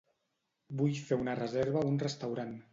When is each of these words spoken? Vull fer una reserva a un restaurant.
Vull 0.79 0.97
fer 1.11 1.21
una 1.27 1.37
reserva 1.43 1.85
a 1.85 1.93
un 1.95 2.05
restaurant. 2.09 2.61